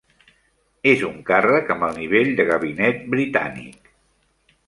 [0.91, 3.93] És un càrrec amb el nivell de gabinet britànic.